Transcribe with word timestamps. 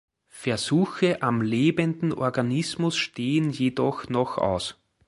Versuche 0.31 1.21
am 1.21 1.43
lebenden 1.43 2.11
Organismus 2.11 2.97
stehen 2.97 3.51
jedoch 3.51 4.09
noch 4.09 4.39
aus. 4.39 4.79